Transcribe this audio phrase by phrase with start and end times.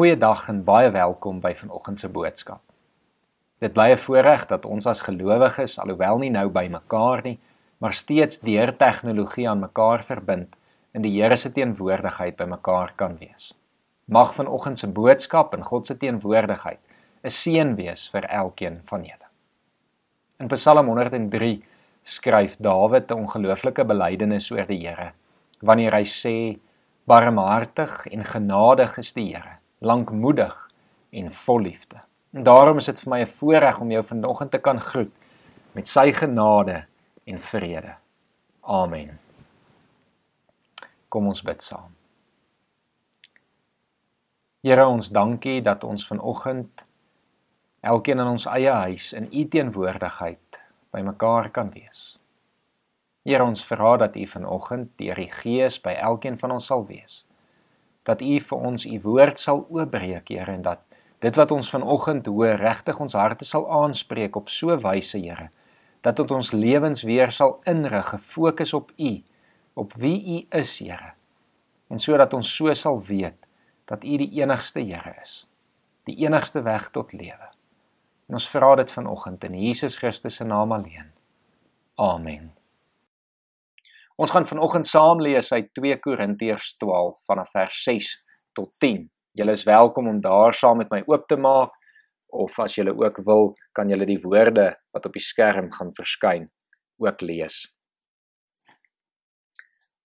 [0.00, 2.62] Goeiedag en baie welkom by vanoggend se boodskap.
[3.60, 7.38] Dit bly 'n voorreg dat ons as gelowiges alhoewel nie nou by mekaar nie,
[7.78, 10.56] maar steeds deur tegnologie aan mekaar verbind
[10.94, 13.52] in die Here se teenwoordigheid by mekaar kan wees.
[14.08, 16.80] Mag vanoggend se boodskap en God se teenwoordigheid
[17.24, 19.28] 'n seën wees vir elkeen van julle.
[20.38, 21.62] In Psalm 103
[22.04, 25.12] skryf Dawid 'n ongelooflike belydenis oor die Here
[25.60, 26.58] wanneer hy sê
[27.04, 30.70] barmhartig en genadig is die Here lankmoedig
[31.10, 32.00] en vol liefde.
[32.30, 35.12] En daarom is dit vir my 'n voorreg om jou vanoggend te kan groet
[35.72, 36.84] met sy genade
[37.24, 37.94] en vrede.
[38.60, 39.18] Amen.
[41.08, 41.94] Kom ons bid saam.
[44.60, 46.84] Here ons dankie dat ons vanoggend
[47.80, 50.60] elkeen in ons eie huis in u teenwoordigheid
[50.90, 52.18] bymekaar kan wees.
[53.22, 57.24] Here ons vra dat u vanoggend deur die Gees by elkeen van ons sal wees
[58.08, 60.80] dat U vir ons U woord sal oopbreek, Here, en dat
[61.20, 65.50] dit wat ons vanoggend hoor regtig ons harte sal aanspreek op so 'n wyse, Here,
[66.00, 69.22] dat dit ons lewens weer sal inrig, gefokus op U,
[69.74, 71.12] op wie U is, Here.
[71.88, 73.36] En sodat ons so sal weet
[73.84, 75.46] dat U die enigste Here is,
[76.04, 77.50] die enigste weg tot lewe.
[78.28, 81.10] En ons vra dit vanoggend in Jesus Christus se naam alleen.
[81.94, 82.59] Amen.
[84.20, 88.08] Ons gaan vanoggend saam lees uit 2 Korintiërs 12 vanaf vers 6
[88.58, 89.06] tot 10.
[89.32, 91.72] Julle is welkom om daar saam met my oop te maak
[92.28, 96.50] of as julle ook wil, kan julle die woorde wat op die skerm gaan verskyn
[97.00, 97.62] ook lees.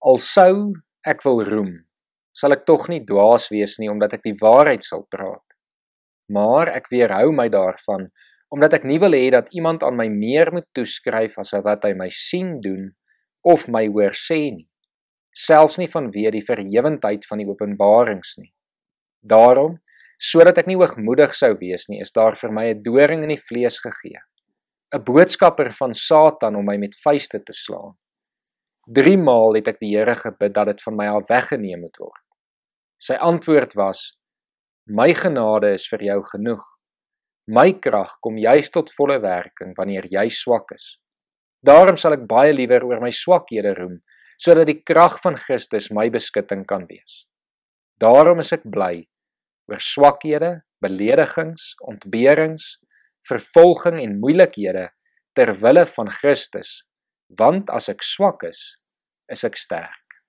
[0.00, 0.72] Al sou
[1.04, 1.72] ek wil roem,
[2.32, 5.44] sal ek tog nie dwaas wees nie omdat ek die waarheid sal praat.
[6.32, 8.08] Maar ek weerhou my daarvan
[8.48, 11.92] omdat ek nie wil hê dat iemand aan my meer moet toeskryf as wat hy
[11.92, 12.94] my sien doen
[13.46, 14.68] of my hoor sê nie
[15.36, 18.52] selfs nie vanweë die verhewendheid van die openbarings nie.
[19.20, 19.76] Daarom
[20.16, 23.44] sodat ek nie hoogmoedig sou wees nie is daar vir my 'n doring in die
[23.48, 24.20] vlees gegee
[24.94, 27.96] 'n boodskapper van Satan om my met vuiste te slaan.
[28.94, 32.24] 3 maal het ek die Here gebid dat dit van my af weggeneem moet word.
[32.98, 34.16] Sy antwoord was
[34.86, 36.64] my genade is vir jou genoeg.
[37.48, 40.98] My krag kom juis tot volle werking wanneer jy swak is
[41.66, 43.98] Daarom sal ek baie liewer oor my swakhede roem,
[44.38, 47.24] sodat die krag van Christus my beskutting kan wees.
[47.98, 49.06] Daarom is ek bly
[49.66, 52.76] oor swakhede, beledigings, ontberings,
[53.26, 54.90] vervolging en moeilikhede
[55.34, 56.84] ter wille van Christus,
[57.40, 58.60] want as ek swak is,
[59.32, 60.20] is ek sterk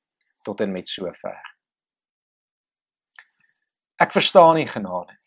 [0.48, 1.38] tot en met sover.
[4.02, 5.24] Ek verstaan nie genade nie.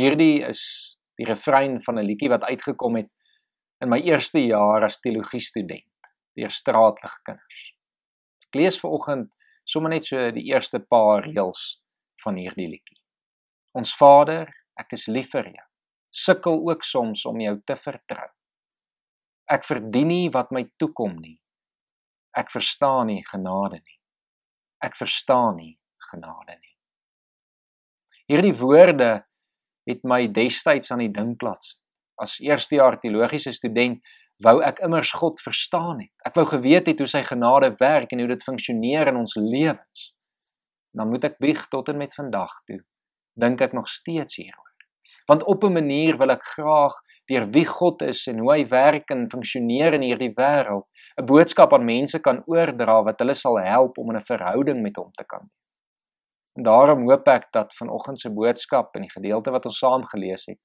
[0.00, 0.62] Hierdie is
[1.18, 3.10] die refrein van 'n liedjie wat uitgekom het
[3.80, 5.86] in my eerste jaar as teologie student
[6.38, 7.62] deur straatligkinders.
[8.48, 9.30] Ek lees ver oggend
[9.68, 11.80] sommer net so die eerste paar reëls
[12.24, 12.98] van hierdie liedjie.
[13.76, 15.66] Ons Vader, ek is lief vir jou.
[16.10, 18.28] Sukkel ook soms om jou te vertrou.
[19.50, 21.38] Ek verdien nie wat my toekom nie.
[22.36, 23.98] Ek verstaan nie genade nie.
[24.82, 25.74] Ek verstaan nie
[26.10, 26.74] genade nie.
[28.30, 29.10] Hierdie woorde
[29.90, 31.79] het my destyds aan die dink sit
[32.20, 34.00] as eerstejaar teologiese student
[34.44, 36.12] wou ek immers God verstaan het.
[36.24, 40.08] Ek wou geweet het hoe sy genade werk en hoe dit funksioneer in ons lewens.
[40.96, 42.80] Dan moet ek bieg tot en met vandag toe.
[43.40, 44.68] Dink ek nog steeds hieroor.
[45.28, 46.96] Want op 'n manier wil ek graag
[47.28, 50.88] deur wie God is en hoe hy werk en funksioneer in hierdie wêreld,
[51.20, 54.96] 'n boodskap aan mense kan oordra wat hulle sal help om in 'n verhouding met
[54.96, 55.50] hom te kan.
[56.56, 60.46] En daarom hoop ek dat vanoggend se boodskap in die gedeelte wat ons saam gelees
[60.46, 60.58] het,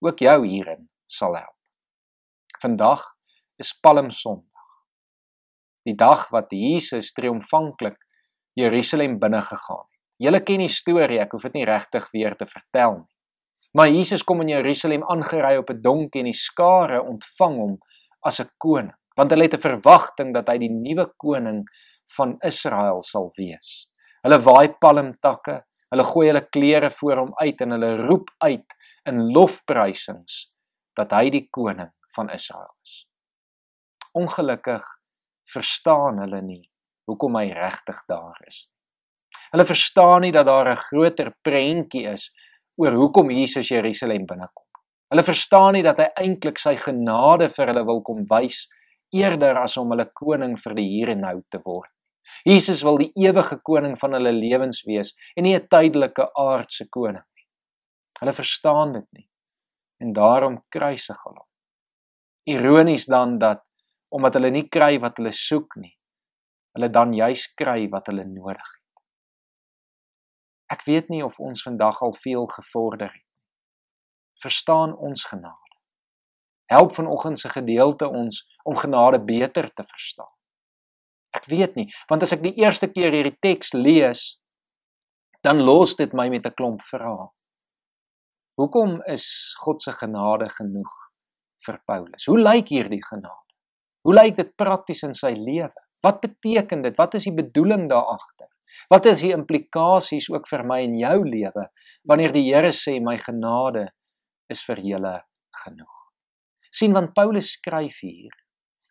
[0.00, 1.56] ook jou hierin sal help.
[2.60, 3.02] Vandag
[3.60, 4.50] is Palmsondag.
[5.84, 7.98] Die dag wat Jesus triomfantlik
[8.56, 10.00] Jerusalem binne gegaan het.
[10.24, 13.10] Julle ken die storie, ek hoef dit nie regtig weer te vertel nie.
[13.74, 17.78] Maar Jesus kom in Jerusalem aangery op 'n donkie en die skare ontvang hom
[18.22, 21.64] as 'n koning, want hulle het 'n verwagting dat hy die nuwe koning
[22.16, 23.88] van Israel sal wees.
[24.22, 28.66] Hulle waai palmtakke, hulle gooi hulle klere voor hom uit en hulle roep uit
[29.04, 30.53] in lofprysings
[30.96, 33.06] dat hy die koning van Israel is.
[34.14, 34.84] Ongelukkig
[35.52, 36.62] verstaan hulle nie
[37.08, 38.68] hoekom hy regtig daar is.
[39.52, 42.30] Hulle verstaan nie dat daar 'n groter prentjie is
[42.76, 44.64] oor hoekom Jesus Jerusalem binnekom.
[45.10, 48.68] Hulle verstaan nie dat hy eintlik sy genade vir hulle wil kom wys
[49.12, 51.90] eerder as om hulle koning vir die hier en nou te word.
[52.44, 57.26] Jesus wil die ewige koning van hulle lewens wees en nie 'n tydelike aardse koning
[57.36, 57.46] nie.
[58.20, 59.28] Hulle verstaan dit nie
[60.04, 61.50] en daarom kruisig hulle hom.
[62.54, 63.64] Ironies dan dat
[64.14, 65.94] omdat hulle nie kry wat hulle soek nie,
[66.76, 68.82] hulle dan juis kry wat hulle nodig het.
[70.74, 73.26] Ek weet nie of ons vandag al veel gevorder het.
[74.42, 75.58] Verstaan ons genade.
[76.70, 80.30] Help vanoggend se gedeelte ons om genade beter te verstaan.
[81.34, 84.22] Ek weet nie, want as ek die eerste keer hierdie teks lees,
[85.44, 87.28] dan los dit my met 'n klomp vrae.
[88.60, 89.26] Hoekom is
[89.62, 90.92] God se genade genoeg
[91.66, 92.26] vir Paulus?
[92.30, 93.40] Hoe lyk hierdie genade?
[94.04, 95.72] Hoe lyk dit prakties in sy lewe?
[96.04, 96.96] Wat beteken dit?
[97.00, 98.50] Wat is die bedoeling daar agter?
[98.90, 101.68] Wat is die implikasies ook vir my en jou lewe
[102.04, 103.88] wanneer die Here sê my genade
[104.50, 105.18] is vir julle
[105.64, 106.04] genoeg?
[106.74, 108.34] sien want Paulus skryf hier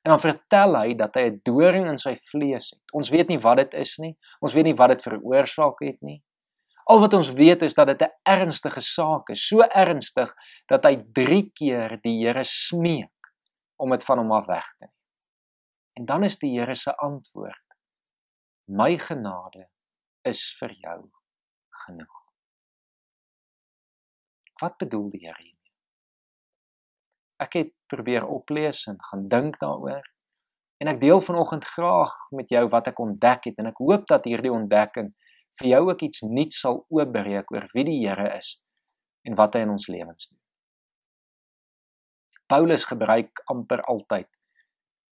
[0.03, 2.81] en dan vertel hy dat hy 'n doring in sy vlees het.
[2.93, 4.15] Ons weet nie wat dit is nie.
[4.41, 6.19] Ons weet nie wat dit veroorsaak het nie.
[6.91, 10.33] Al wat ons weet is dat dit 'n ernstige saak is, so ernstig
[10.67, 13.31] dat hy 3 keer die Here smeek
[13.77, 14.95] om dit van hom af weg te neem.
[15.93, 17.65] En dan is die Here se antwoord:
[18.65, 19.67] My genade
[20.21, 20.99] is vir jou
[21.69, 22.19] genoeg.
[24.61, 25.73] Wat bedoel die Here hiermee?
[27.43, 30.05] Ek het probeer oplees en gaan dink daaroor.
[30.77, 34.25] En ek deel vanoggend graag met jou wat ek ontdek het en ek hoop dat
[34.27, 35.13] hierdie ontdekking
[35.61, 38.55] vir jou ook iets nuuts sal oopbreek oor wie die Here is
[39.27, 40.39] en wat hy in ons lewens doen.
[42.49, 44.27] Paulus gebruik amper altyd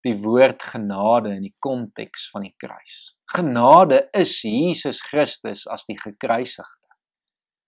[0.06, 3.16] die woord genade in die konteks van die kruis.
[3.34, 6.84] Genade is Jesus Christus as die gekruisigde.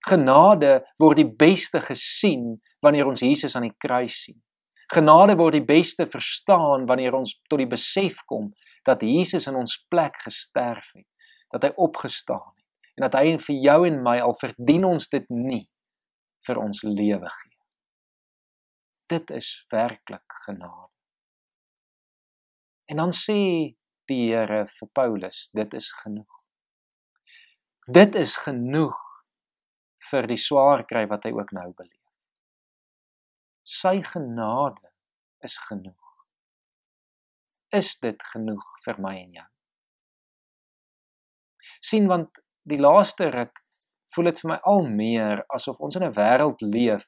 [0.05, 4.37] Genade word die beste gesien wanneer ons Jesus aan die kruis sien.
[4.93, 8.51] Genade word die beste verstaan wanneer ons tot die besef kom
[8.87, 11.07] dat Jesus in ons plek gesterf het,
[11.51, 12.53] dat hy opgestaan
[12.97, 15.63] en dat hy vir jou en my al verdien ons dit nie
[16.47, 17.57] vir ons lewe gee.
[19.11, 20.91] Dit is werklik genade.
[22.91, 23.39] En dan sê
[24.07, 26.39] die Here vir Paulus, dit is genoeg.
[27.88, 28.97] Dit is genoeg
[30.09, 31.94] vir die swaar kry wat hy ook nou beleef.
[33.67, 34.94] Sy genade
[35.44, 36.15] is genoeg.
[37.75, 39.47] Is dit genoeg vir my en jou?
[41.81, 42.29] sien want
[42.69, 43.63] die laaste ruk
[44.15, 47.05] voel dit vir my al meer asof ons in 'n wêreld leef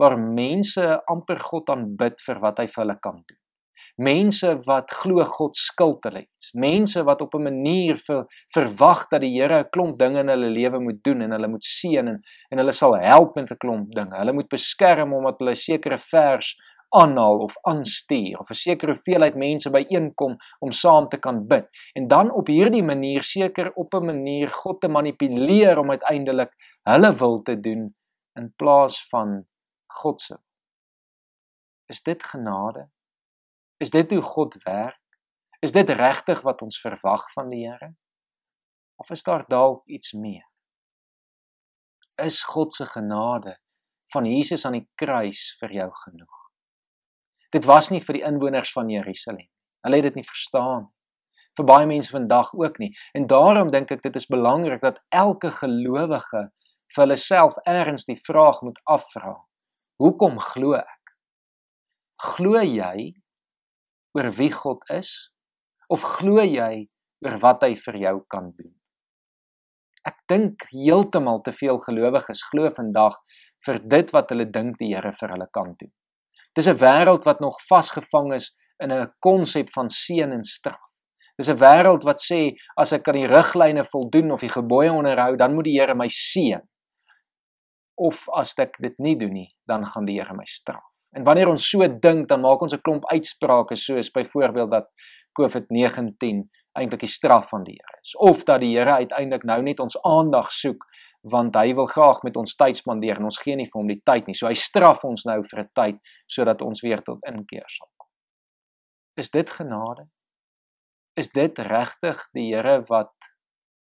[0.00, 0.84] waar mense
[1.14, 3.38] amper God aanbid vir wat hy vir hulle kan doen.
[3.98, 6.50] Mense wat glo God skuld hulle iets.
[6.54, 10.50] Mense wat op 'n manier vir verwag dat die Here 'n klomp dinge in hulle
[10.50, 12.18] lewe moet doen en hulle moet seën en
[12.50, 14.16] en hulle sal help met 'n klomp dinge.
[14.16, 16.56] Hulle moet beskerm omdat hulle sekere vers
[16.92, 22.08] aanhaal of aanstuur of 'n sekere hoeveelheid mense byeenkom om saam te kan bid en
[22.08, 26.52] dan op hierdie manier seker op 'n manier God te manipuleer om uiteindelik
[26.82, 27.94] hulle wil te doen
[28.40, 29.46] in plaas van
[29.86, 30.38] God se
[31.86, 32.90] is dit genade?
[33.76, 35.00] Is dit hoe God werk?
[35.60, 37.94] Is dit regtig wat ons verwag van die Here?
[38.96, 40.46] Of is daar dalk iets meer?
[42.16, 43.58] Is God se genade
[44.12, 46.41] van Jesus aan die kruis vir jou genoeg
[47.52, 49.48] Dit was nie vir die inwoners van Jerusalem.
[49.84, 50.88] Hulle het dit nie verstaan
[51.58, 52.90] vir baie mense vandag ook nie.
[53.12, 56.46] En daarom dink ek dit is belangrik dat elke gelowige
[56.92, 59.34] vir hulle self ergens die vraag moet afvra.
[60.00, 61.14] Hoekom glo ek?
[62.22, 63.12] Glo jy
[64.16, 65.12] oor wie God is
[65.92, 66.86] of glo jy
[67.24, 68.72] oor wat hy vir jou kan doen?
[70.08, 73.20] Ek dink heeltemal te veel gelowiges glo vandag
[73.66, 75.92] vir dit wat hulle dink die Here vir hulle kan doen.
[76.52, 80.82] Dis 'n wêreld wat nog vasgevang is in 'n konsep van seën en straf.
[81.36, 85.36] Dis 'n wêreld wat sê as ek aan die riglyne voldoen of die gebooie onderhou,
[85.36, 86.60] dan moet die Here my seën.
[87.94, 90.84] Of as ek dit nie doen nie, dan gaan die Here my straf.
[91.16, 94.88] En wanneer ons so dink, dan maak ons 'n klomp uitsprake soos byvoorbeeld dat
[95.40, 99.80] COVID-19 eintlik die straf van die Here is of dat die Here uiteindelik nou net
[99.80, 100.84] ons aandag soek
[101.22, 104.00] want hy wil graag met ons tyd spandeer en ons gee nie vir hom die
[104.04, 104.34] tyd nie.
[104.34, 108.08] So hy straf ons nou vir 'n tyd sodat ons weer tot inkeer sal kom.
[109.16, 110.08] Is dit genade?
[111.16, 113.12] Is dit regtig die Here wat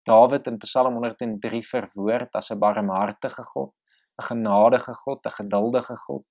[0.06, 3.72] Dawid in Psalm 103 verwoord as 'n barmhartige God,
[4.20, 6.26] 'n genadige God, 'n geduldige God,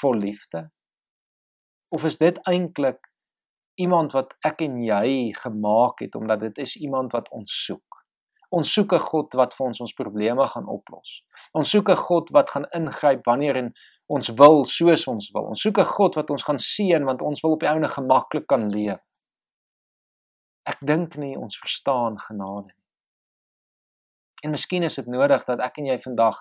[0.00, 0.70] vol liefde?
[1.90, 2.98] Of is dit eintlik
[3.74, 7.95] iemand wat ek en jy gemaak het omdat dit is iemand wat ons soek?
[8.50, 11.22] Ons soek 'n God wat vir ons ons probleme gaan oplos.
[11.52, 13.74] Ons soek 'n God wat gaan ingryp wanneer en
[14.08, 15.44] ons wil soos ons wil.
[15.50, 18.46] Ons soek 'n God wat ons gaan seën want ons wil op die ouene gemaklik
[18.46, 19.00] kan leef.
[20.66, 22.82] Ek dink nie ons verstaan genade nie.
[24.44, 26.38] En miskien is dit nodig dat ek en jy vandag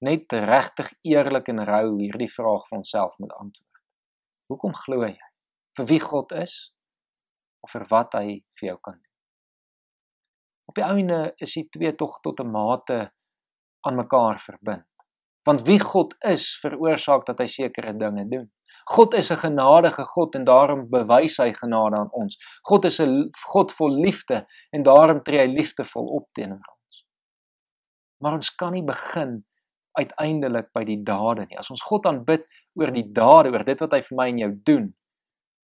[0.00, 3.82] net regtig eerlik en rou hierdie vraag vir onsself moet antwoord.
[4.50, 5.16] Hoekom glo jy?
[5.76, 6.54] Vir wie God is
[7.64, 9.05] of vir wat hy vir jou kan doen?
[10.66, 13.12] Op die ouene is die twee tog tot 'n mate
[13.86, 14.86] aan mekaar verbind.
[15.46, 18.50] Want wie God is, veroorsaak dat hy sekere dinge doen.
[18.90, 22.38] God is 'n genadige God en daarom bewys hy genade aan ons.
[22.62, 27.04] God is 'n God vol liefde en daarom tree hy liefdevol op teenoor ons.
[28.18, 29.44] Maar ons kan nie begin
[29.92, 31.58] uiteindelik by die dade nie.
[31.58, 32.44] As ons God aanbid
[32.74, 34.94] oor die dade, oor dit wat hy vir my en jou doen,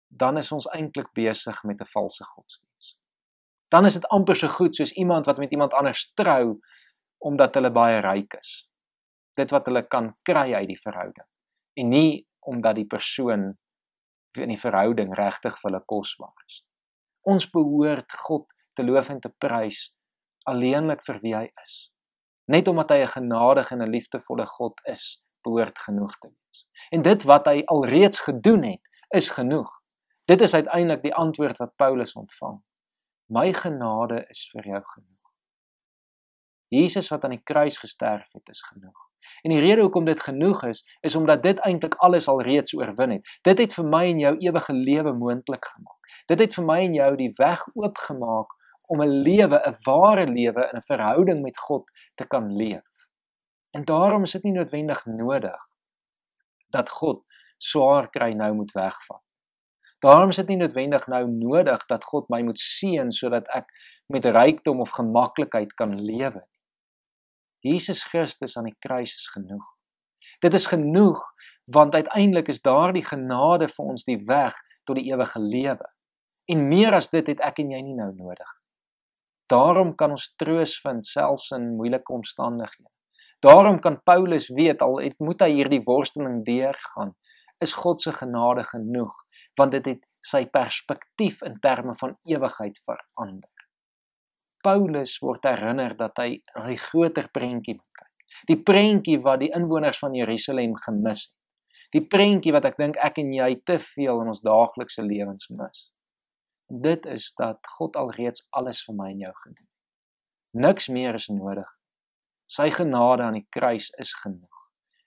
[0.07, 2.66] dan is ons eintlik besig met 'n valse godsdiens.
[3.69, 6.59] Dan is dit amper so goed soos iemand wat met iemand anders trou
[7.17, 8.67] omdat hulle baie ryk is
[9.37, 11.27] dit wat hulle kan kry uit die verhouding
[11.77, 12.11] en nie
[12.49, 13.51] omdat die persoon
[14.37, 16.61] in die verhouding regtig vir hulle kosbaar is.
[17.25, 18.45] Ons behoort God
[18.77, 19.87] te loof en te prys
[20.49, 21.75] alleenlik vir wie hy is.
[22.53, 26.65] Net omdat hy 'n genadige en 'n liefdevolle God is, behoort genoeg te wees.
[26.91, 29.71] En dit wat hy alreeds gedoen het, is genoeg.
[30.25, 32.61] Dit is uiteindelik die antwoord wat Paulus ontvang.
[33.27, 35.15] My genade is vir jou genoeg.
[36.71, 39.05] Jesus wat aan die kruis gesterf het, is genoeg.
[39.43, 43.17] En die rede hoekom dit genoeg is, is omdat dit eintlik alles al reeds oorwin
[43.17, 43.27] het.
[43.43, 46.11] Dit het vir my en jou ewige lewe moontlik gemaak.
[46.31, 48.55] Dit het vir my en jou die weg oopgemaak
[48.87, 51.83] om 'n lewe, 'n ware lewe in 'n verhouding met God
[52.15, 52.85] te kan leef.
[53.71, 55.61] En daarom is dit nie noodwendig nodig
[56.69, 57.23] dat God
[57.57, 59.26] swaar kry nou moet wegvat.
[59.99, 63.71] Daarom is dit nie noodwendig nou nodig dat God my moet seën sodat ek
[64.13, 66.57] met rykdom of gemaklikheid kan lewe nie.
[67.65, 69.65] Jesus Christus aan die kruis is genoeg.
[70.45, 71.21] Dit is genoeg
[71.65, 75.89] want uiteindelik is daardie genade vir ons die weg tot die ewige lewe.
[76.47, 78.53] En meer as dit het ek en jy nie nou nodig.
[79.51, 82.87] Daarom kan ons troos vind selfs in moeilike omstandighede.
[83.43, 87.13] Daarom kan Paulus weet al het moet hy hierdie worsteling deurgaan,
[87.63, 89.13] is God se genade genoeg
[89.57, 93.49] want dit het sy perspektief in terme van ewigheid verander.
[94.65, 98.13] Paulus word herinner dat hy na die groter prentjie moet kyk.
[98.49, 101.33] Die prentjie wat die inwoners van Jerusalem gemis het.
[101.95, 105.85] Die prentjie wat ek dink ek en jy te veel in ons daaglikse lewens mis.
[106.67, 109.73] Dit is dat God alreeds alles vir my en jou gedoen het.
[110.67, 111.69] Niks meer is nodig.
[112.51, 114.63] Sy genade aan die kruis is genoeg.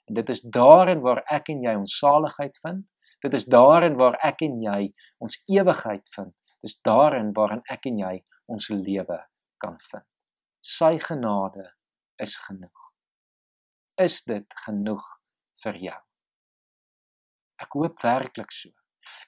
[0.08, 2.86] En dit is daarin waar ek en jy ons saligheid vind.
[3.20, 6.34] Dit is daarin waar ek en jy ons ewigheid vind.
[6.64, 8.14] Dis daarin waarin ek en jy
[8.52, 9.18] ons lewe
[9.60, 10.06] kan vind.
[10.60, 11.66] Sy genade
[12.20, 12.86] is genoeg.
[14.00, 15.04] Is dit genoeg
[15.64, 16.00] vir jou?
[17.60, 18.72] Ek hoop werklik so.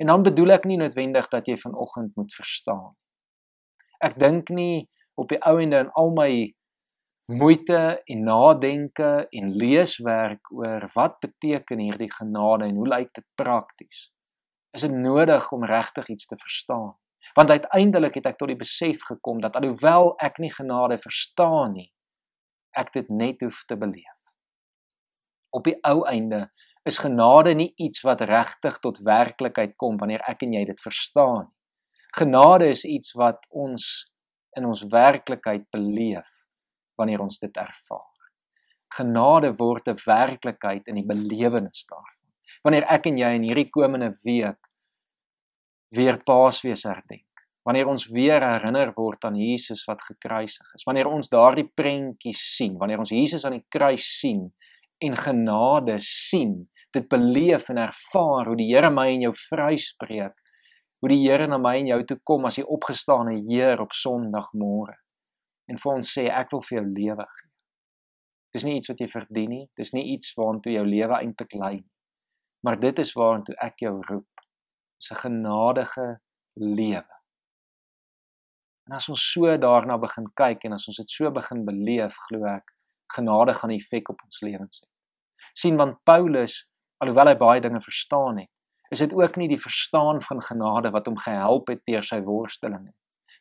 [0.01, 2.93] En dan bedoel ek nie noodwendig dat jy vanoggend moet verstaan.
[4.05, 4.89] Ek dink nie
[5.21, 6.31] op die ou ende in al my
[7.37, 14.09] moeite en nadenke en leeswerk oor wat beteken hierdie genade en hoe lyk dit prakties.
[14.73, 16.95] Is dit nodig om regtig iets te verstaan?
[17.35, 21.93] Want uiteindelik het ek tot die besef gekom dat alhoewel ek nie genade verstaan nie,
[22.75, 24.19] ek dit net hoef te beleef.
[25.53, 26.47] Op die ou einde
[26.89, 31.45] is genade nie iets wat regtig tot werklikheid kom wanneer ek en jy dit verstaan
[31.47, 31.57] nie.
[32.17, 33.87] Genade is iets wat ons
[34.59, 36.32] in ons werklikheid beleef
[37.03, 38.09] wanneer ons dit ervaar.
[38.97, 42.21] Genade word 'n werklikheid in die belewenis daarvan.
[42.65, 44.61] Wanneer ek en jy in hierdie komende week
[45.91, 47.27] weer Paasfees herdenk.
[47.65, 50.85] Wanneer ons weer herinner word aan Jesus wat gekruisig is.
[50.85, 54.53] Wanneer ons daardie prentjies sien, wanneer ons Jesus aan die kruis sien
[54.99, 60.35] en genade sien, dit beleef en ervaar hoe die Here my en jou vryspreek,
[61.01, 65.02] hoe die Here na my en jou toe kom as die opgestane Heer op Sondagmôre
[65.73, 67.49] en vir ons sê ek wil vir jou lewe gee.
[68.53, 71.79] Dis nie iets wat jy verdien nie, dis nie iets waartoe jou lewe eintlik lei
[71.79, 71.91] nie.
[72.63, 74.45] Maar dit is waartoe ek jou roep
[75.01, 76.21] is 'n genadige
[76.61, 77.15] lewe.
[78.87, 82.45] En as ons so daarna begin kyk en as ons dit so begin beleef, glo
[82.47, 82.65] ek
[83.17, 84.89] genade gaan 'n effek op ons lewens hê.
[85.55, 86.69] sien want Paulus,
[87.01, 88.51] alhoewel hy baie dinge verstaan het,
[88.91, 92.93] is dit ook nie die verstaan van genade wat hom gehelp het deur sy worstelinge.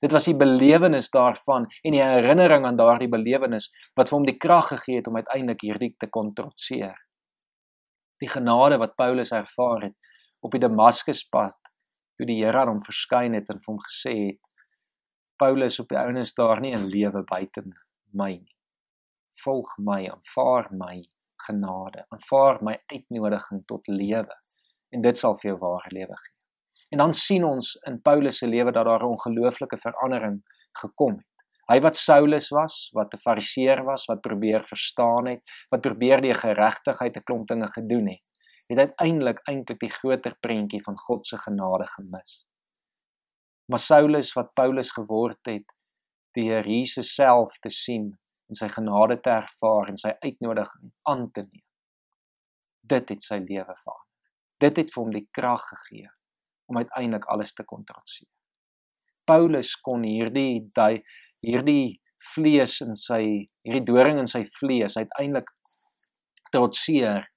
[0.02, 4.38] Dit was die belewenis daarvan en die herinnering aan daardie belewenis wat vir hom die
[4.38, 6.98] krag gegee het om uiteindelik hierdie te kon trotseer.
[8.22, 9.98] Die genade wat Paulus ervaar het,
[10.42, 11.58] op die Damaskuspad
[12.18, 14.42] toe die Here aan hom verskyn het en vir hom gesê het
[15.42, 17.64] Paulus op die ouenes daar nie 'n lewe buite
[18.14, 18.56] my nie.
[19.44, 21.02] Volg my, aanvaar my
[21.48, 24.36] genade, aanvaar my uitnodiging tot lewe
[24.94, 26.41] en dit sal vir jou ware lewe gee.
[26.92, 30.42] En dan sien ons in Paulus se lewe dat daar 'n ongelooflike verandering
[30.80, 31.46] gekom het.
[31.72, 36.34] Hy wat Saulus was, wat 'n fariseer was, wat probeer verstaan het, wat probeer die
[36.34, 38.24] geregtigheid 'n klomp dinge gedoen het,
[38.68, 42.46] het uiteindelik eintlik die groter prentjie van God se genade gemis.
[43.66, 45.66] Maar Saulus wat Paulus geword het,
[46.32, 48.20] die Here Jesus self te sien
[48.50, 51.68] en sy genade te ervaar en sy uitnodiging aan te neem.
[52.82, 54.10] Dit het sy lewe verander.
[54.58, 56.10] Dit het vir hom die krag gegee
[56.72, 58.30] om uiteindelik alles te kon trotseer.
[59.28, 61.04] Paulus kon hierdie die
[61.42, 62.00] hierdie
[62.32, 63.24] vlees in sy
[63.66, 65.50] hierdie doring in sy vlees uiteindelik
[66.54, 67.28] trotseer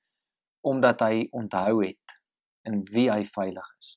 [0.65, 2.17] omdat hy onthou het
[2.69, 3.95] in wie hy veilig is.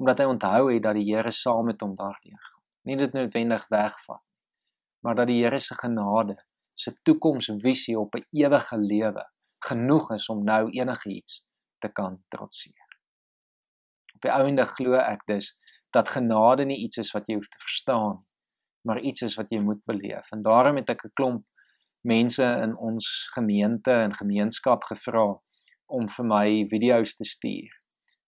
[0.00, 2.62] Omdat hy onthou het dat die Here saam met hom daardeur gaan.
[2.88, 4.38] Nie dit noodwendig wegvat nie,
[5.04, 6.36] maar dat die Here se genade,
[6.74, 9.24] se toekomsvisie op 'n ewige lewe
[9.68, 11.42] genoeg is om nou enigiets
[11.78, 12.89] te kan trotseer.
[14.20, 15.54] Op die ouende glo ek dus
[15.96, 18.20] dat genade nie iets is wat jy hoef te verstaan
[18.82, 20.30] maar iets is wat jy moet beleef.
[20.30, 21.44] En daarom het ek 'n klomp
[22.00, 25.40] mense in ons gemeente en gemeenskap gevra
[25.86, 27.72] om vir my video's te stuur.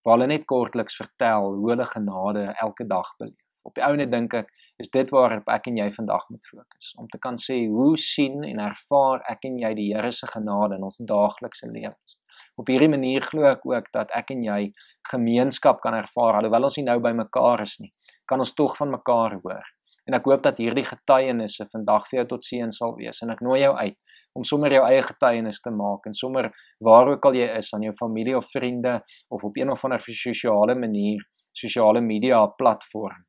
[0.02, 3.46] Waar hulle net kortliks vertel hoe hulle genade elke dag beleef.
[3.62, 7.06] Op die ouene dink ek is dit waarop ek en jy vandag moet fokus om
[7.08, 10.82] te kan sê hoe sien en ervaar ek en jy die Here se genade in
[10.82, 12.16] ons daaglikse lewens.
[12.57, 14.73] Op hierdie manier glo ek ook dat ek en jy
[15.11, 17.93] gemeenskap kan ervaar alhoewel ons nie nou by mekaar is nie.
[18.29, 19.65] Kan ons tog van mekaar hoor
[20.09, 23.43] En ek hoop dat hierdie getuienisse vandag vir jou tot seën sal wees en ek
[23.47, 23.99] nooi jou uit
[24.39, 26.49] om sommer jou eie getuienis te maak en sommer
[26.83, 28.97] waar ook al jy is aan jou familie of vriende
[29.31, 31.23] of op een of ander sosiale manier,
[31.55, 33.23] sosiale media platform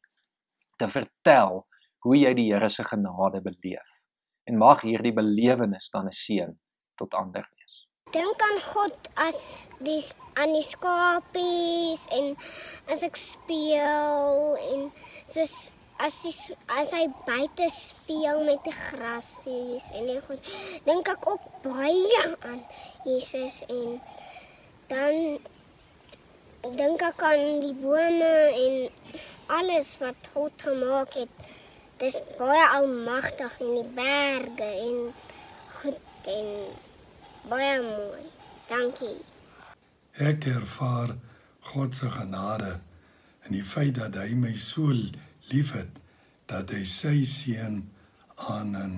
[0.80, 1.62] te vertel
[2.04, 3.90] hoe jy die Here se genade beleef.
[4.50, 6.58] En mag hierdie belewenis dan 'n seën
[6.98, 7.63] tot ander wees.
[8.14, 9.40] Dink aan God as
[9.82, 10.02] die
[10.40, 12.34] aan die skapies en
[12.94, 14.84] as ek speel en
[15.30, 15.56] soos
[16.04, 16.34] as hy
[16.82, 20.54] as hy buite speel met die grasies en hy goed
[20.88, 22.62] dink ek ook baie aan
[23.06, 24.00] Jesus en
[24.94, 25.38] dan
[26.78, 28.34] dink ek aan die bome
[28.66, 28.76] en
[29.58, 31.30] alles wat God gemaak het.
[32.00, 35.14] Dis baie almagtig in die berge en
[35.82, 36.50] goed en
[37.50, 38.26] baie mooi
[38.70, 39.18] dankie
[40.32, 41.16] ek ervaar
[41.74, 42.80] God se genade
[43.46, 44.94] en die feit dat hy my so
[45.52, 46.00] liefhet
[46.52, 47.82] dat hy sy seun
[48.50, 48.96] aan 'n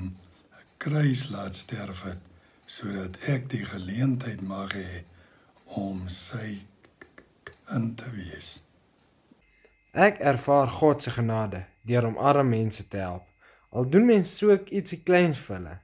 [0.77, 2.21] kruis laat sterf het
[2.65, 5.03] sodat ek die geleentheid mag hê
[5.65, 6.65] om sy
[7.75, 8.62] in te wees.
[9.93, 13.25] Ek ervaar God se genade deur om arme mense te help.
[13.69, 15.77] Al doen mense so ietsie kleins vir hulle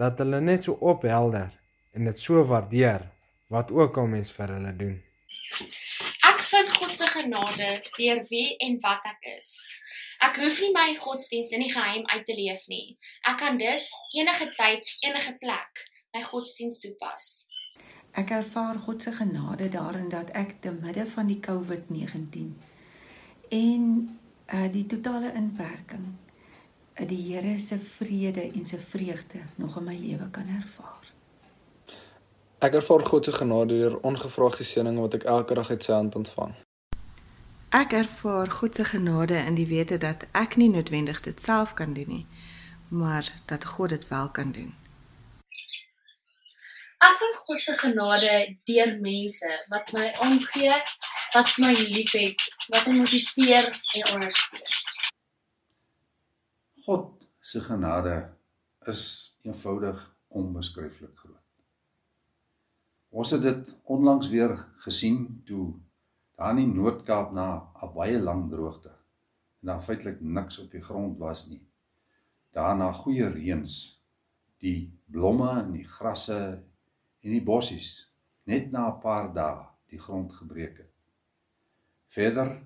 [0.00, 1.59] dat hulle net so ophelder
[1.92, 3.06] en dit so waardeer
[3.50, 4.96] wat ook al mense vir hulle doen.
[6.30, 9.50] Ek vind God se genade deur wie en wat ek is.
[10.22, 12.96] Ek hoef nie my godsdiens in die geheim uit te leef nie.
[13.26, 17.26] Ek kan dus enige tyd, enige plek my godsdiens toepas.
[18.18, 22.50] Ek ervaar God se genade daarin dat ek te midde van die COVID-19
[23.50, 23.84] en
[24.50, 26.06] uh die totale inperking
[26.98, 31.06] uh, die Here se vrede en se vreugde nog in my lewe kan ervaar.
[32.60, 36.16] Ek ervaar God se genade deur ongevraagde seëninge wat ek elke dag uit sy hand
[36.18, 36.50] ontvang.
[37.72, 41.96] Ek ervaar God se genade in die wete dat ek nie noodwendig dit self kan
[41.96, 42.26] doen nie,
[42.92, 44.76] maar dat God dit wel kan doen.
[47.08, 48.36] Ek vind God se genade
[48.68, 50.76] deur mense wat my omgee,
[51.32, 54.80] wat my liefhet, wat my motiveer en ondersteun.
[56.84, 58.16] God se genade
[58.84, 59.04] is
[59.48, 61.39] eenvoudig onbeskryflik groot.
[63.10, 64.54] Ons het dit onlangs weer
[64.86, 65.72] gesien toe
[66.38, 67.46] daar in die Noord-Kaap na
[67.82, 68.92] 'n baie lang droogte
[69.60, 71.60] en daar feitelik niks op die grond was nie.
[72.52, 74.00] Daarna goeie reëns,
[74.58, 76.38] die blomme en die grasse
[77.20, 77.90] en die bossies
[78.46, 80.94] net na 'n paar dae die grond gebreek het.
[82.06, 82.62] Verder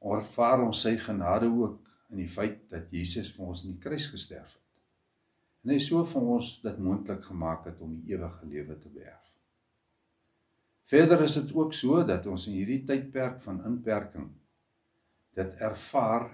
[0.00, 1.78] ervaar ons sy genade ook
[2.10, 4.82] in die feit dat Jesus vir ons in die kruis gesterf het.
[5.64, 9.31] En hy so vir ons dit moontlik gemaak het om die ewige lewe te beerf.
[10.92, 14.26] Verder is dit ook so dat ons in hierdie tydperk van inperking
[15.38, 16.26] dit ervaar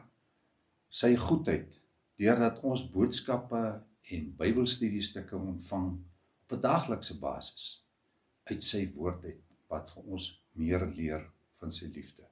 [0.90, 1.76] sy goedheid
[2.18, 3.60] deurdat ons boodskappe
[4.16, 5.86] en Bybelstudiestukke ontvang
[6.42, 7.86] op 'n daglikse basis
[8.50, 11.22] uit sy woord uit wat vir ons meer leer
[11.60, 12.26] van sy liefde.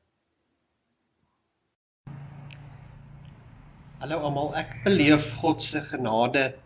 [4.02, 6.56] Hallo almal, ek beleef God se genade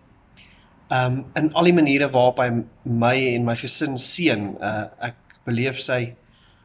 [0.88, 4.56] um in al die maniere waarop hy my en my gesin seën.
[4.56, 6.14] Uh ek beleef sy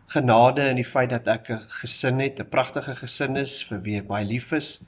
[0.07, 3.97] genade in die feit dat ek 'n gesin het, 'n pragtige gesin is vir wie
[3.97, 4.85] ek baie lief is.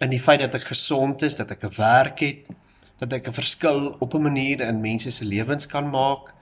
[0.00, 2.48] In die feit dat ek gesond is, dat ek 'n werk het,
[2.98, 6.34] dat ek 'n verskil op 'n manier in mense se lewens kan maak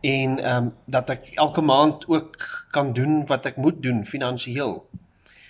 [0.00, 4.86] en ehm um, dat ek elke maand ook kan doen wat ek moet doen finansiëel.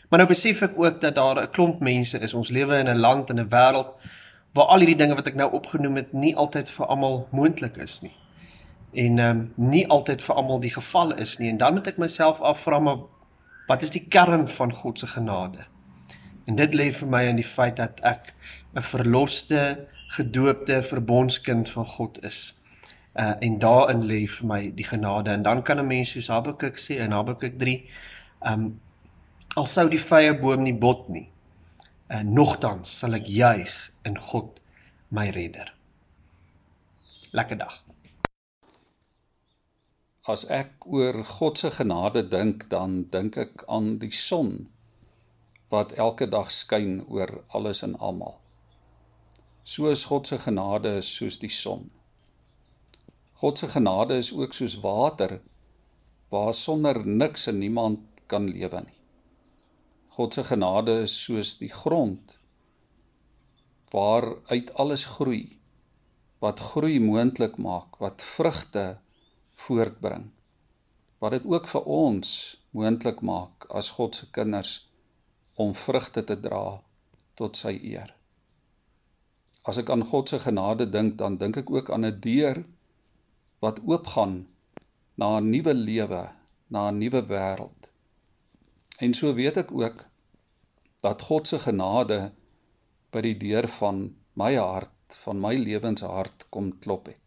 [0.09, 2.35] Maar nou besef ek ook dat daar 'n klomp mense is.
[2.35, 3.95] Ons lewe in 'n land en 'n wêreld
[4.53, 8.01] waar al hierdie dinge wat ek nou opgenoem het nie altyd vir almal moontlik is
[8.03, 8.15] nie.
[8.93, 11.51] En ehm um, nie altyd vir almal die geval is nie.
[11.51, 13.05] En dan moet ek myself afvra maar
[13.67, 15.67] wat is die kern van God se genade?
[16.47, 18.35] En dit lê vir my in die feit dat ek
[18.75, 22.63] 'n verloste, gedoopte verbondskind van God is.
[23.15, 26.79] Uh en daarin lê vir my die genade en dan kan 'n mens soos Habakuk
[26.79, 27.91] sê in Habakuk 3,
[28.41, 28.81] um
[29.57, 31.29] al sou die vrye boom nie bot nie,
[32.11, 34.61] uh nogtans sal ek juig in God
[35.09, 35.75] my redder.
[37.33, 37.86] Lekker dag.
[40.27, 44.67] As ek oor God se genade dink, dan dink ek aan die son
[45.71, 48.35] wat elke dag skyn oor alles en almal.
[49.63, 51.91] So is God se genade soos die son.
[53.39, 55.39] God se genade is ook soos water
[56.35, 59.01] waar sonder niks en niemand kan lewe nie.
[60.19, 62.35] God se genade is soos die grond
[63.95, 65.61] waar uit alles groei
[66.43, 68.99] wat groei moontlik maak, wat vrugte
[69.65, 70.31] voortbring.
[71.19, 72.31] Wat dit ook vir ons
[72.77, 74.75] moontlik maak as God se kinders
[75.55, 76.81] om vrugte te dra
[77.41, 78.13] tot sy eer.
[79.67, 82.65] As ek aan God se genade dink, dan dink ek ook aan 'n deur
[83.65, 84.47] wat oopgaan
[85.17, 86.25] na 'n nuwe lewe,
[86.69, 87.89] na 'n nuwe wêreld.
[88.99, 90.05] En so weet ek ook
[91.01, 92.33] dat God se genade
[93.13, 97.26] by die deur van my hart, van my lewenshart kom klop het.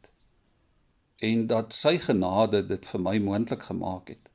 [1.19, 4.29] En dat sy genade dit vir my moontlik gemaak het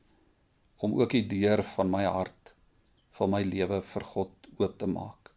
[0.84, 2.52] om ook die deur van my hart
[3.16, 5.30] van my lewe vir God oop te maak.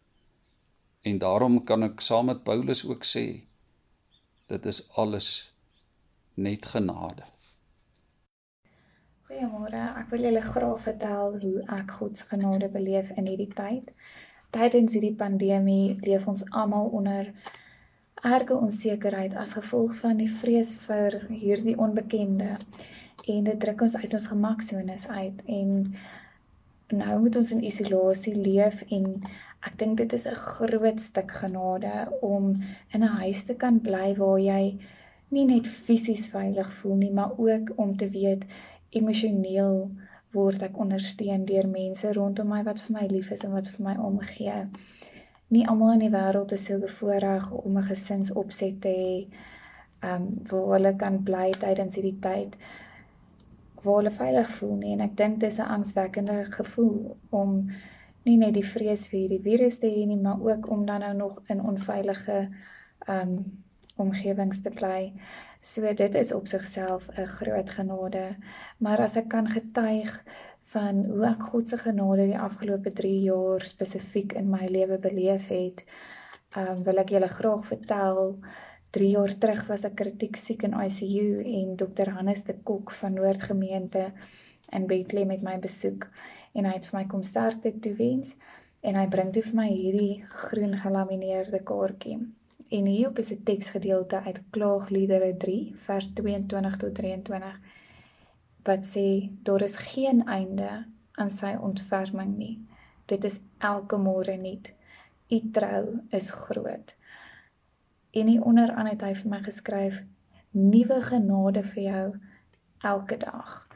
[1.07, 3.25] En daarom kan ek saam met Paulus ook sê
[4.51, 5.29] dit is alles
[6.33, 7.23] net genade.
[9.27, 13.91] Goeiemôre, ek wil julle graag vertel hoe ek God se genade beleef in hierdie tyd.
[14.55, 17.33] Tydens hierdie pandemie leef ons almal onder
[18.23, 22.57] erge onsekerheid as gevolg van die vrees vir hierdie onbekende.
[23.27, 25.73] En dit druk ons uit ons gemaksones uit en
[26.87, 29.09] nou moet ons in isolasie leef en
[29.67, 32.55] ek dink dit is 'n groot stuk genade om
[32.93, 34.77] in 'n huis te kan bly waar jy
[35.29, 38.45] nie net fisies veilig voel nie, maar ook om te weet
[38.89, 39.89] emosioneel
[40.31, 43.83] word ek ondersteun deur mense rondom my wat vir my lief is en wat vir
[43.83, 44.67] my omgee.
[45.49, 49.27] Nie almal in die wêreld is so bevoorreg om 'n gesinsopset te hê,
[50.09, 52.57] um, waar hulle kan bly tydens hierdie tyd
[53.83, 54.93] waar hulle veilig voel nie.
[54.93, 57.69] En ek dink dis 'n angswekkende gevoel om
[58.25, 61.13] nie net die vrees vir hierdie virus te hê nie, maar ook om dan nou
[61.13, 62.49] nog in onveilige
[63.07, 63.63] um
[63.97, 65.13] omgewings te bly.
[65.59, 68.35] So dit is op sigself 'n groot genade.
[68.77, 70.23] Maar as ek kan getuig
[70.59, 75.47] van hoe ek God se genade die afgelope 3 jaar spesifiek in my lewe beleef
[75.47, 75.83] het,
[76.57, 78.37] um wil ek julle graag vertel
[78.91, 83.13] 3 jaar terug was ek kritiek siek in ICU en dokter Hannes de Kok van
[83.13, 84.11] Noordgemeente
[84.71, 86.07] in Bethlehem met my besoek
[86.53, 88.35] en hy het vir my kom sterkte toewens
[88.81, 92.17] en hy bring toe vir my hierdie groen gelamineerde kaartjie.
[92.69, 97.59] En hierop is 'n teksgedeelte uit Klaagliedere 3 vers 22 tot 23
[98.63, 102.65] wat sê daar is geen einde aan sy ontferming nie.
[103.05, 104.73] Dit is elke môre nuut.
[105.29, 106.95] U trou is groot.
[108.11, 110.03] En hier onderaan het hy vir my geskryf
[110.51, 112.05] nuwe genade vir jou
[112.91, 113.67] elke dag.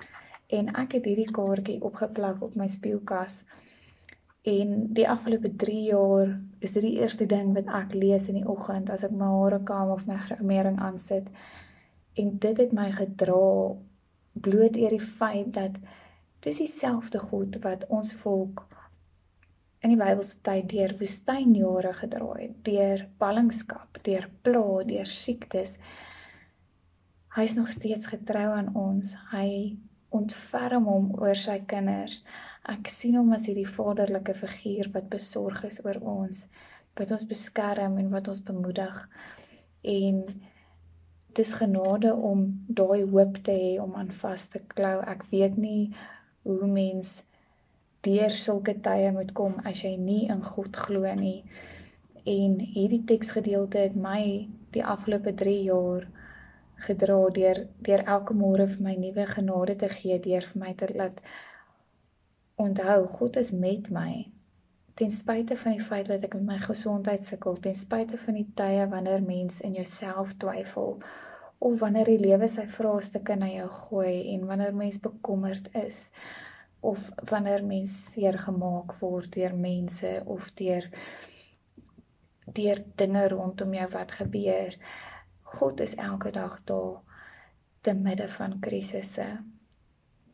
[0.47, 3.43] En ek het hierdie kaartjie opgeplak op my spieelkas.
[4.41, 8.47] En die afgelope 3 jaar is dit die eerste ding wat ek lees in die
[8.49, 11.29] oggend as ek my hare kam of my gremering aansit.
[12.17, 13.77] En dit het my gedra
[14.33, 15.77] bloot eer die feit dat
[16.41, 18.65] dis dieselfde God wat ons volk
[19.81, 25.75] in die Bybelse tyd deur woestynjare gedraai het, deur ballingskap, deur pla, deur siektes.
[27.35, 29.15] Hy is nog steeds getrou aan ons.
[29.31, 29.77] Hy
[30.13, 32.19] ontferm hom oor sy kinders.
[32.69, 36.45] Ek sien hom as hierdie vaderlike figuur wat besorg is oor ons,
[36.99, 38.99] wat ons beskerm en wat ons bemoedig.
[39.81, 40.21] En
[41.33, 44.99] dis genade om daai hoop te hê om aan vas te klou.
[45.01, 45.91] Ek weet nie
[46.45, 47.23] hoe mense
[48.05, 51.41] deur sulke tye moet kom as jy nie in God glo nie.
[52.29, 54.23] En hierdie teksgedeelte het my
[54.75, 56.05] die afgelope 3 jaar
[56.81, 60.89] gedra deur deur elke môre vir my nuwe genade te gee, deur vir my te
[60.93, 61.21] laat
[62.61, 64.27] onthou God is met my.
[64.93, 68.47] Ten spyte van die feit dat ek met my gesondheid sukkel, ten spyte van die
[68.55, 70.99] tye wanneer mens in jouself twyfel
[71.61, 76.07] of wanneer die lewe sy vraestukke na jou gooi en wanneer mens bekommerd is
[76.81, 80.87] of wanneer mens seer gemaak word deur mense of deur
[82.57, 84.75] deur dinge rondom jou wat gebeur.
[85.59, 86.97] God is elke dag daar
[87.81, 89.27] te midde van krisisse.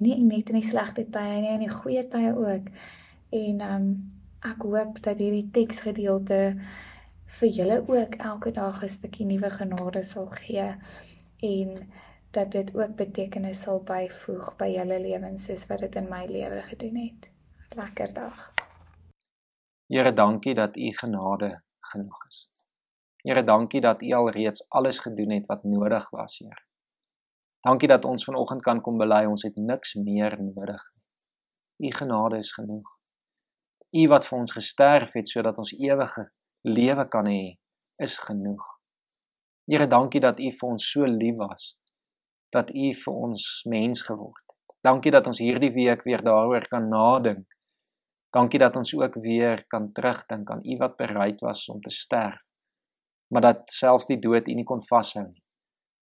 [0.03, 2.69] Nie net in die slegte tye nie, in die goeie tye ook.
[3.33, 3.87] En um
[4.45, 6.41] ek hoop dat hierdie teksgedeelte
[7.37, 10.67] vir julle ook elke dag 'n stukkie nuwe genade sal gee
[11.41, 11.69] en
[12.31, 16.61] dat dit ook betekenis sal byvoeg by julle lewens soos wat dit in my lewe
[16.69, 17.31] gedoen het.
[17.75, 18.53] Lekker dag.
[19.87, 22.49] Here, dankie dat u genade genoeg is.
[23.23, 26.66] Here, dankie dat u alreeds alles gedoen het wat nodig was, Here.
[27.67, 31.89] Dankie dat ons vanoggend kan kom bely ons het niks meer nodig nie.
[31.89, 32.91] U genade is genoeg.
[33.91, 36.23] U wat vir ons gesterf het sodat ons ewige
[36.63, 37.57] lewe kan hê,
[37.99, 38.63] is genoeg.
[39.67, 41.73] Here, dankie dat u vir ons so lief was
[42.55, 44.75] dat u vir ons mens geword het.
[44.87, 47.43] Dankie dat ons hierdie week weer daaroor kan nadink.
[48.31, 52.39] Dankie dat ons ook weer kan terugdink aan u wat bereid was om te sterf.
[53.27, 55.43] Maar dat selfs die dood u nie kon vashou nie.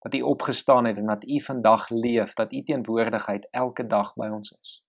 [0.05, 4.29] Dat u opgestaan het en dat u vandag leef, dat u teenwoordigheid elke dag by
[4.29, 4.83] ons is.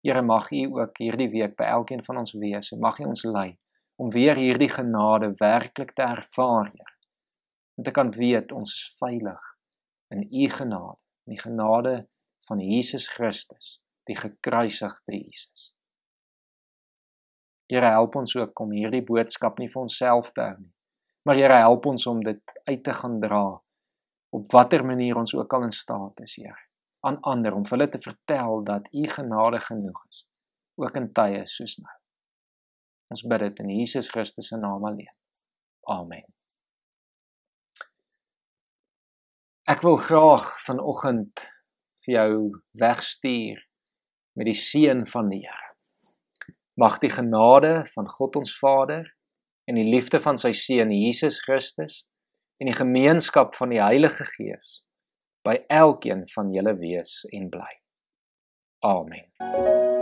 [0.00, 3.24] Here mag u ook hierdie week by elkeen van ons wees en mag u ons
[3.28, 3.58] lei
[3.96, 6.94] om weer hierdie genade werklik te ervaar, Here.
[7.74, 9.52] Om te kan weet ons is veilig
[10.14, 11.94] in u genade, in die genade
[12.48, 15.72] van Jesus Christus, die gekruisigde Jesus.
[17.66, 20.72] Here help ons ook om hierdie boodskap nie vir onsself te hou nie,
[21.26, 23.44] maar Here help ons om dit uit te gaan dra
[24.36, 26.62] op watter manier ons ook al in staat is, Here,
[27.06, 30.24] aan ander om hulle te vertel dat u genade genoeg is,
[30.74, 31.98] ook in tye soos nou.
[33.14, 35.14] Ons bid dit in Jesus Christus se naam alleen.
[35.88, 36.26] Amen.
[39.70, 41.42] Ek wil graag vanoggend
[42.04, 42.32] vir jou
[42.78, 43.62] wegstuur
[44.38, 45.70] met die seën van die Here.
[46.76, 49.06] Mag die genade van God ons Vader
[49.66, 52.02] en die liefde van sy seun Jesus Christus
[52.56, 54.80] en die gemeenskap van die Heilige Gees
[55.46, 57.72] by elkeen van julle wees en bly.
[58.86, 59.95] Amen.